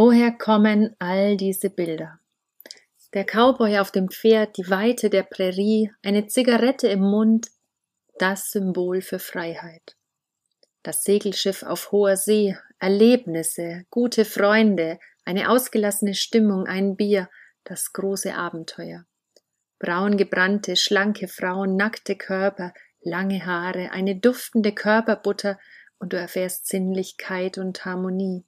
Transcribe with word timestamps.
Woher 0.00 0.30
kommen 0.30 0.94
all 1.00 1.36
diese 1.36 1.70
Bilder? 1.70 2.20
Der 3.14 3.24
Cowboy 3.24 3.80
auf 3.80 3.90
dem 3.90 4.08
Pferd, 4.08 4.56
die 4.56 4.70
Weite 4.70 5.10
der 5.10 5.24
Prärie, 5.24 5.90
eine 6.04 6.28
Zigarette 6.28 6.86
im 6.86 7.00
Mund, 7.00 7.48
das 8.16 8.52
Symbol 8.52 9.00
für 9.00 9.18
Freiheit. 9.18 9.96
Das 10.84 11.02
Segelschiff 11.02 11.64
auf 11.64 11.90
hoher 11.90 12.16
See, 12.16 12.56
Erlebnisse, 12.78 13.86
gute 13.90 14.24
Freunde, 14.24 15.00
eine 15.24 15.50
ausgelassene 15.50 16.14
Stimmung, 16.14 16.68
ein 16.68 16.94
Bier, 16.94 17.28
das 17.64 17.92
große 17.92 18.36
Abenteuer. 18.36 19.04
Braun 19.80 20.16
gebrannte, 20.16 20.76
schlanke 20.76 21.26
Frauen, 21.26 21.74
nackte 21.74 22.14
Körper, 22.14 22.72
lange 23.00 23.44
Haare, 23.44 23.90
eine 23.90 24.14
duftende 24.14 24.70
Körperbutter, 24.70 25.58
und 25.98 26.12
du 26.12 26.16
erfährst 26.16 26.68
Sinnlichkeit 26.68 27.58
und 27.58 27.84
Harmonie. 27.84 28.44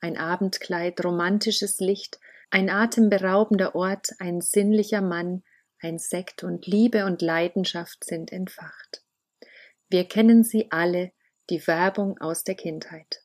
Ein 0.00 0.16
Abendkleid, 0.16 1.02
romantisches 1.04 1.80
Licht, 1.80 2.18
ein 2.50 2.70
atemberaubender 2.70 3.74
Ort, 3.74 4.10
ein 4.18 4.40
sinnlicher 4.40 5.00
Mann, 5.00 5.42
ein 5.80 5.98
Sekt 5.98 6.44
und 6.44 6.66
Liebe 6.66 7.04
und 7.04 7.22
Leidenschaft 7.22 8.04
sind 8.04 8.32
entfacht. 8.32 9.02
Wir 9.88 10.04
kennen 10.06 10.42
sie 10.42 10.70
alle, 10.70 11.12
die 11.50 11.66
Werbung 11.66 12.18
aus 12.18 12.44
der 12.44 12.54
Kindheit. 12.54 13.22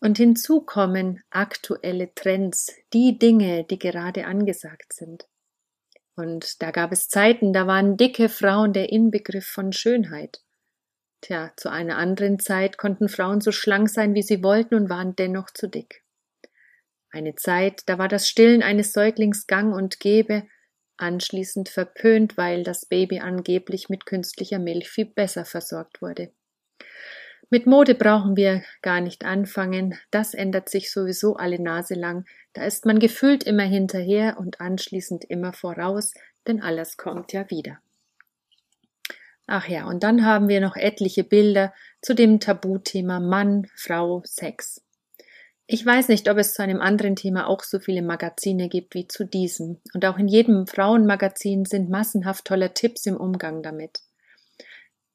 Und 0.00 0.16
hinzu 0.16 0.62
kommen 0.62 1.22
aktuelle 1.30 2.14
Trends, 2.14 2.74
die 2.92 3.18
Dinge, 3.18 3.64
die 3.64 3.78
gerade 3.78 4.26
angesagt 4.26 4.92
sind. 4.92 5.26
Und 6.16 6.62
da 6.62 6.70
gab 6.70 6.92
es 6.92 7.08
Zeiten, 7.08 7.52
da 7.52 7.66
waren 7.66 7.96
dicke 7.96 8.28
Frauen 8.28 8.72
der 8.72 8.90
Inbegriff 8.90 9.46
von 9.46 9.72
Schönheit. 9.72 10.42
Tja, 11.20 11.52
zu 11.56 11.70
einer 11.70 11.98
anderen 11.98 12.38
Zeit 12.38 12.78
konnten 12.78 13.08
Frauen 13.08 13.40
so 13.40 13.52
schlank 13.52 13.90
sein, 13.90 14.14
wie 14.14 14.22
sie 14.22 14.42
wollten 14.42 14.74
und 14.74 14.88
waren 14.88 15.16
dennoch 15.16 15.50
zu 15.50 15.68
dick. 15.68 16.02
Eine 17.10 17.34
Zeit, 17.34 17.82
da 17.86 17.98
war 17.98 18.08
das 18.08 18.28
Stillen 18.28 18.62
eines 18.62 18.92
Säuglings 18.92 19.46
gang 19.46 19.74
und 19.74 20.00
gäbe, 20.00 20.44
anschließend 20.96 21.68
verpönt, 21.68 22.36
weil 22.36 22.62
das 22.62 22.86
Baby 22.86 23.20
angeblich 23.20 23.88
mit 23.88 24.06
künstlicher 24.06 24.58
Milch 24.58 24.88
viel 24.88 25.06
besser 25.06 25.44
versorgt 25.44 26.00
wurde. 26.00 26.30
Mit 27.50 27.66
Mode 27.66 27.96
brauchen 27.96 28.36
wir 28.36 28.62
gar 28.80 29.00
nicht 29.00 29.24
anfangen, 29.24 29.98
das 30.12 30.34
ändert 30.34 30.68
sich 30.68 30.92
sowieso 30.92 31.34
alle 31.34 31.60
Nase 31.60 31.94
lang, 31.94 32.24
da 32.52 32.64
ist 32.64 32.86
man 32.86 33.00
gefühlt 33.00 33.42
immer 33.42 33.64
hinterher 33.64 34.36
und 34.38 34.60
anschließend 34.60 35.24
immer 35.24 35.52
voraus, 35.52 36.14
denn 36.46 36.62
alles 36.62 36.96
kommt 36.96 37.32
ja 37.32 37.50
wieder. 37.50 37.80
Ach 39.52 39.66
ja, 39.66 39.88
und 39.88 40.04
dann 40.04 40.24
haben 40.24 40.48
wir 40.48 40.60
noch 40.60 40.76
etliche 40.76 41.24
Bilder 41.24 41.74
zu 42.02 42.14
dem 42.14 42.38
Tabuthema 42.38 43.18
Mann, 43.18 43.66
Frau, 43.74 44.22
Sex. 44.24 44.80
Ich 45.66 45.84
weiß 45.84 46.06
nicht, 46.06 46.30
ob 46.30 46.38
es 46.38 46.54
zu 46.54 46.62
einem 46.62 46.80
anderen 46.80 47.16
Thema 47.16 47.48
auch 47.48 47.64
so 47.64 47.80
viele 47.80 48.02
Magazine 48.02 48.68
gibt 48.68 48.94
wie 48.94 49.08
zu 49.08 49.24
diesem, 49.24 49.80
und 49.92 50.06
auch 50.06 50.18
in 50.18 50.28
jedem 50.28 50.68
Frauenmagazin 50.68 51.64
sind 51.64 51.90
massenhaft 51.90 52.44
tolle 52.44 52.74
Tipps 52.74 53.06
im 53.06 53.16
Umgang 53.16 53.60
damit. 53.60 53.98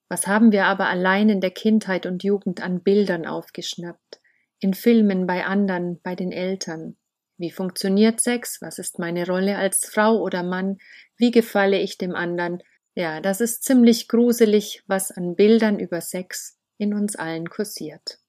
Was 0.09 0.28
haben 0.28 0.52
wir 0.52 0.66
aber 0.66 0.89
allein 0.89 1.30
in 1.30 1.39
der 1.39 1.52
Kindheit 1.52 2.06
und 2.06 2.22
Jugend 2.22 2.61
an 2.61 2.83
Bildern 2.83 3.25
aufgeschnappt? 3.25 4.19
In 4.59 4.73
Filmen, 4.73 5.28
bei 5.28 5.45
anderen, 5.45 6.02
bei 6.03 6.13
den 6.13 6.33
Eltern. 6.33 6.97
Wie 7.38 7.52
funktioniert 7.52 8.19
Sex? 8.19 8.61
Was 8.61 8.80
ist 8.80 9.00
meine 9.00 9.25
Rolle 9.25 9.58
als 9.58 9.86
Frau 9.86 10.19
oder 10.19 10.44
Mann? 10.44 10.80
Wie 11.16 11.31
gefalle 11.31 11.80
ich 11.80 11.97
dem 11.97 12.16
anderen? 12.16 12.61
Ja, 12.95 13.19
das 13.19 13.41
ist 13.41 13.63
ziemlich 13.63 14.07
gruselig, 14.07 14.81
was 14.88 15.11
an 15.11 15.35
Bildern 15.35 15.79
über 15.79 15.99
Sex 15.99 16.57
in 16.77 16.93
uns 16.93 17.17
allen 17.17 17.49
kursiert. 17.49 18.19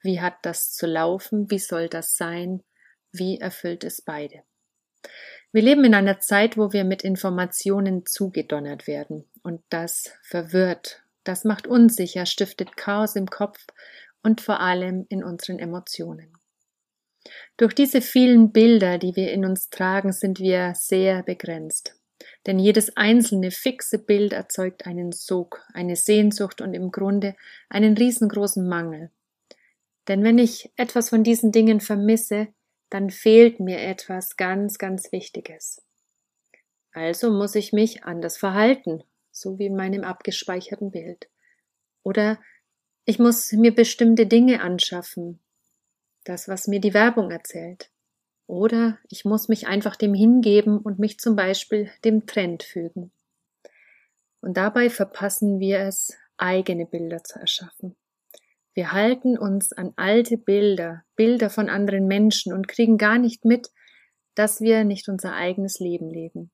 Wie 0.00 0.20
hat 0.20 0.36
das 0.42 0.72
zu 0.72 0.86
laufen? 0.86 1.50
Wie 1.50 1.58
soll 1.58 1.88
das 1.88 2.16
sein? 2.16 2.62
Wie 3.10 3.38
erfüllt 3.38 3.82
es 3.82 4.00
beide? 4.00 4.44
Wir 5.50 5.62
leben 5.62 5.84
in 5.84 5.94
einer 5.94 6.20
Zeit, 6.20 6.56
wo 6.56 6.72
wir 6.72 6.84
mit 6.84 7.02
Informationen 7.02 8.06
zugedonnert 8.06 8.86
werden. 8.86 9.24
Und 9.42 9.62
das 9.70 10.12
verwirrt, 10.22 11.02
das 11.24 11.44
macht 11.44 11.66
unsicher, 11.66 12.26
stiftet 12.26 12.76
Chaos 12.76 13.16
im 13.16 13.26
Kopf 13.26 13.58
und 14.22 14.40
vor 14.40 14.60
allem 14.60 15.04
in 15.08 15.24
unseren 15.24 15.58
Emotionen. 15.58 16.32
Durch 17.56 17.74
diese 17.74 18.02
vielen 18.02 18.52
Bilder, 18.52 18.98
die 18.98 19.16
wir 19.16 19.32
in 19.32 19.44
uns 19.44 19.68
tragen, 19.68 20.12
sind 20.12 20.38
wir 20.38 20.74
sehr 20.76 21.24
begrenzt. 21.24 21.97
Denn 22.46 22.58
jedes 22.58 22.96
einzelne 22.96 23.50
fixe 23.50 23.98
Bild 23.98 24.32
erzeugt 24.32 24.86
einen 24.86 25.12
Sog, 25.12 25.64
eine 25.74 25.96
Sehnsucht 25.96 26.60
und 26.60 26.74
im 26.74 26.90
Grunde 26.90 27.34
einen 27.68 27.96
riesengroßen 27.96 28.66
Mangel. 28.66 29.10
Denn 30.06 30.24
wenn 30.24 30.38
ich 30.38 30.72
etwas 30.76 31.10
von 31.10 31.22
diesen 31.22 31.52
Dingen 31.52 31.80
vermisse, 31.80 32.48
dann 32.90 33.10
fehlt 33.10 33.60
mir 33.60 33.80
etwas 33.80 34.36
ganz, 34.36 34.78
ganz 34.78 35.12
Wichtiges. 35.12 35.82
Also 36.92 37.30
muss 37.30 37.54
ich 37.54 37.72
mich 37.72 38.04
anders 38.04 38.38
verhalten, 38.38 39.04
so 39.30 39.58
wie 39.58 39.66
in 39.66 39.76
meinem 39.76 40.04
abgespeicherten 40.04 40.90
Bild. 40.90 41.28
Oder 42.02 42.40
ich 43.04 43.18
muss 43.18 43.52
mir 43.52 43.74
bestimmte 43.74 44.26
Dinge 44.26 44.62
anschaffen, 44.62 45.40
das, 46.24 46.48
was 46.48 46.66
mir 46.66 46.80
die 46.80 46.94
Werbung 46.94 47.30
erzählt. 47.30 47.90
Oder 48.48 48.96
ich 49.10 49.26
muss 49.26 49.48
mich 49.48 49.68
einfach 49.68 49.94
dem 49.94 50.14
hingeben 50.14 50.78
und 50.78 50.98
mich 50.98 51.20
zum 51.20 51.36
Beispiel 51.36 51.90
dem 52.02 52.26
Trend 52.26 52.62
fügen. 52.62 53.12
Und 54.40 54.56
dabei 54.56 54.88
verpassen 54.88 55.60
wir 55.60 55.80
es, 55.80 56.16
eigene 56.38 56.86
Bilder 56.86 57.22
zu 57.22 57.38
erschaffen. 57.38 57.94
Wir 58.72 58.92
halten 58.92 59.36
uns 59.36 59.74
an 59.74 59.92
alte 59.96 60.38
Bilder, 60.38 61.04
Bilder 61.14 61.50
von 61.50 61.68
anderen 61.68 62.06
Menschen 62.06 62.54
und 62.54 62.68
kriegen 62.68 62.96
gar 62.96 63.18
nicht 63.18 63.44
mit, 63.44 63.70
dass 64.34 64.62
wir 64.62 64.84
nicht 64.84 65.10
unser 65.10 65.34
eigenes 65.34 65.78
Leben 65.78 66.08
leben. 66.08 66.50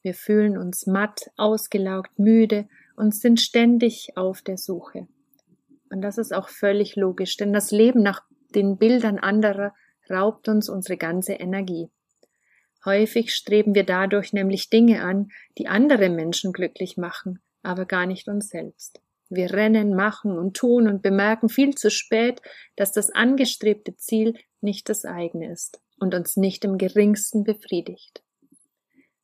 Wir 0.00 0.14
fühlen 0.14 0.56
uns 0.56 0.86
matt, 0.86 1.30
ausgelaugt, 1.36 2.18
müde 2.18 2.68
und 2.96 3.14
sind 3.14 3.38
ständig 3.38 4.16
auf 4.16 4.40
der 4.40 4.56
Suche. 4.56 5.08
Und 5.90 6.00
das 6.00 6.16
ist 6.16 6.32
auch 6.32 6.48
völlig 6.48 6.96
logisch, 6.96 7.36
denn 7.36 7.52
das 7.52 7.70
Leben 7.70 8.02
nach 8.02 8.22
den 8.54 8.78
Bildern 8.78 9.18
anderer 9.18 9.74
raubt 10.10 10.48
uns 10.48 10.68
unsere 10.68 10.96
ganze 10.96 11.34
Energie. 11.34 11.90
Häufig 12.84 13.34
streben 13.34 13.74
wir 13.74 13.84
dadurch 13.84 14.32
nämlich 14.32 14.68
Dinge 14.68 15.02
an, 15.02 15.30
die 15.56 15.68
andere 15.68 16.10
Menschen 16.10 16.52
glücklich 16.52 16.96
machen, 16.96 17.40
aber 17.62 17.86
gar 17.86 18.06
nicht 18.06 18.28
uns 18.28 18.48
selbst. 18.48 19.00
Wir 19.30 19.52
rennen, 19.52 19.94
machen 19.94 20.38
und 20.38 20.56
tun 20.56 20.86
und 20.86 21.02
bemerken 21.02 21.48
viel 21.48 21.74
zu 21.74 21.90
spät, 21.90 22.42
dass 22.76 22.92
das 22.92 23.10
angestrebte 23.10 23.96
Ziel 23.96 24.38
nicht 24.60 24.88
das 24.88 25.04
eigene 25.04 25.50
ist 25.50 25.80
und 25.98 26.14
uns 26.14 26.36
nicht 26.36 26.64
im 26.64 26.76
geringsten 26.76 27.42
befriedigt. 27.44 28.22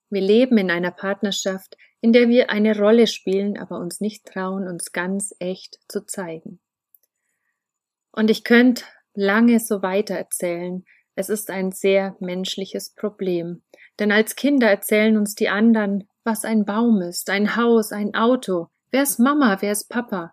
Wir 0.08 0.22
leben 0.22 0.58
in 0.58 0.70
einer 0.70 0.90
Partnerschaft, 0.90 1.76
in 2.00 2.12
der 2.12 2.28
wir 2.28 2.50
eine 2.50 2.76
Rolle 2.76 3.06
spielen, 3.06 3.58
aber 3.58 3.78
uns 3.78 4.00
nicht 4.00 4.24
trauen, 4.24 4.66
uns 4.66 4.92
ganz 4.92 5.34
echt 5.38 5.78
zu 5.86 6.04
zeigen. 6.06 6.60
Und 8.10 8.30
ich 8.30 8.42
könnte 8.42 8.84
lange 9.20 9.60
so 9.60 9.82
weiter 9.82 10.14
erzählen. 10.14 10.84
Es 11.14 11.28
ist 11.28 11.50
ein 11.50 11.72
sehr 11.72 12.16
menschliches 12.20 12.94
Problem. 12.94 13.62
Denn 13.98 14.12
als 14.12 14.34
Kinder 14.34 14.68
erzählen 14.68 15.18
uns 15.18 15.34
die 15.34 15.50
anderen, 15.50 16.08
was 16.24 16.44
ein 16.44 16.64
Baum 16.64 17.02
ist, 17.02 17.28
ein 17.28 17.54
Haus, 17.56 17.92
ein 17.92 18.14
Auto, 18.14 18.68
wer 18.90 19.02
ist 19.02 19.18
Mama, 19.18 19.58
wer 19.60 19.72
ist 19.72 19.88
Papa 19.90 20.32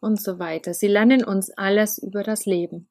und 0.00 0.20
so 0.20 0.38
weiter. 0.38 0.74
Sie 0.74 0.88
lernen 0.88 1.24
uns 1.24 1.50
alles 1.50 1.98
über 1.98 2.22
das 2.22 2.44
Leben. 2.44 2.90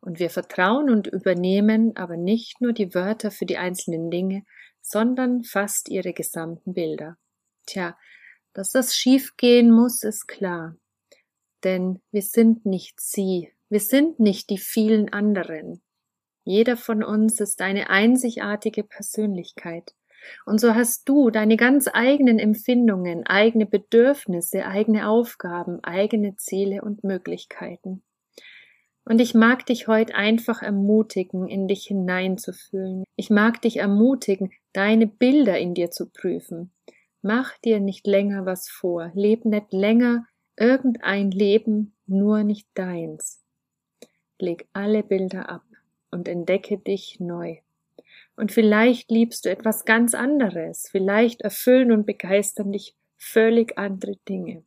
Und 0.00 0.18
wir 0.18 0.30
vertrauen 0.30 0.90
und 0.90 1.06
übernehmen 1.06 1.94
aber 1.96 2.16
nicht 2.16 2.60
nur 2.60 2.72
die 2.72 2.94
Wörter 2.94 3.30
für 3.30 3.46
die 3.46 3.58
einzelnen 3.58 4.10
Dinge, 4.10 4.44
sondern 4.80 5.44
fast 5.44 5.90
ihre 5.90 6.12
gesamten 6.12 6.72
Bilder. 6.72 7.18
Tja, 7.66 7.96
dass 8.54 8.72
das 8.72 8.96
schiefgehen 8.96 9.70
muss, 9.70 10.02
ist 10.02 10.26
klar. 10.26 10.76
Denn 11.62 12.00
wir 12.10 12.22
sind 12.22 12.66
nicht 12.66 13.00
sie, 13.00 13.52
wir 13.72 13.80
sind 13.80 14.20
nicht 14.20 14.50
die 14.50 14.58
vielen 14.58 15.14
anderen. 15.14 15.80
Jeder 16.44 16.76
von 16.76 17.02
uns 17.02 17.40
ist 17.40 17.62
eine 17.62 17.88
einzigartige 17.88 18.84
Persönlichkeit. 18.84 19.94
Und 20.44 20.60
so 20.60 20.74
hast 20.74 21.08
du 21.08 21.30
deine 21.30 21.56
ganz 21.56 21.88
eigenen 21.90 22.38
Empfindungen, 22.38 23.26
eigene 23.26 23.64
Bedürfnisse, 23.64 24.66
eigene 24.66 25.08
Aufgaben, 25.08 25.82
eigene 25.82 26.36
Ziele 26.36 26.82
und 26.82 27.02
Möglichkeiten. 27.02 28.02
Und 29.06 29.22
ich 29.22 29.32
mag 29.32 29.64
dich 29.64 29.88
heute 29.88 30.16
einfach 30.16 30.60
ermutigen, 30.60 31.48
in 31.48 31.66
dich 31.66 31.84
hineinzufühlen. 31.86 33.04
Ich 33.16 33.30
mag 33.30 33.62
dich 33.62 33.78
ermutigen, 33.78 34.52
deine 34.74 35.06
Bilder 35.06 35.58
in 35.58 35.72
dir 35.72 35.90
zu 35.90 36.10
prüfen. 36.10 36.74
Mach 37.22 37.56
dir 37.56 37.80
nicht 37.80 38.06
länger 38.06 38.44
was 38.44 38.68
vor. 38.68 39.10
Leb 39.14 39.46
nicht 39.46 39.72
länger 39.72 40.26
irgendein 40.58 41.30
Leben, 41.30 41.96
nur 42.06 42.44
nicht 42.44 42.68
deins. 42.74 43.41
Leg 44.42 44.66
alle 44.72 45.02
Bilder 45.02 45.48
ab 45.48 45.64
und 46.10 46.28
entdecke 46.28 46.76
dich 46.76 47.20
neu. 47.20 47.58
Und 48.36 48.50
vielleicht 48.50 49.10
liebst 49.10 49.44
du 49.44 49.50
etwas 49.50 49.84
ganz 49.84 50.14
anderes, 50.14 50.88
vielleicht 50.90 51.42
erfüllen 51.42 51.92
und 51.92 52.06
begeistern 52.06 52.72
dich 52.72 52.96
völlig 53.16 53.78
andere 53.78 54.16
Dinge. 54.28 54.64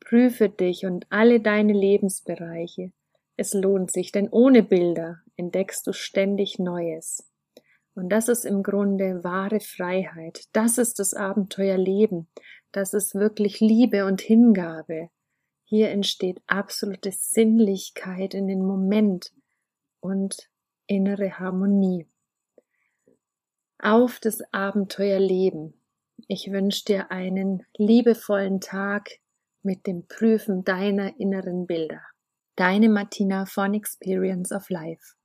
Prüfe 0.00 0.50
dich 0.50 0.84
und 0.84 1.06
alle 1.10 1.40
deine 1.40 1.72
Lebensbereiche, 1.72 2.92
Es 3.36 3.54
lohnt 3.54 3.90
sich, 3.90 4.12
denn 4.12 4.28
ohne 4.28 4.62
Bilder 4.62 5.20
entdeckst 5.36 5.86
du 5.86 5.92
ständig 5.92 6.58
Neues. 6.58 7.26
Und 7.94 8.10
das 8.10 8.28
ist 8.28 8.44
im 8.44 8.62
Grunde 8.62 9.24
wahre 9.24 9.60
Freiheit. 9.60 10.44
Das 10.52 10.76
ist 10.76 10.98
das 10.98 11.14
Abenteuerleben. 11.14 12.26
Das 12.72 12.94
ist 12.94 13.14
wirklich 13.14 13.60
Liebe 13.60 14.04
und 14.04 14.20
Hingabe. 14.20 15.08
Hier 15.70 15.90
entsteht 15.90 16.40
absolute 16.46 17.12
Sinnlichkeit 17.12 18.32
in 18.32 18.46
den 18.46 18.64
Moment 18.64 19.34
und 20.00 20.48
innere 20.86 21.38
Harmonie. 21.38 22.06
Auf 23.78 24.18
das 24.18 24.40
Abenteuerleben. 24.50 25.74
Ich 26.26 26.50
wünsche 26.50 26.86
dir 26.86 27.10
einen 27.10 27.66
liebevollen 27.76 28.62
Tag 28.62 29.10
mit 29.62 29.86
dem 29.86 30.06
Prüfen 30.06 30.64
deiner 30.64 31.20
inneren 31.20 31.66
Bilder. 31.66 32.00
Deine 32.56 32.88
Martina 32.88 33.44
von 33.44 33.74
Experience 33.74 34.52
of 34.52 34.70
Life. 34.70 35.16